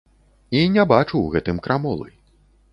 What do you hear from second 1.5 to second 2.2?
крамолы.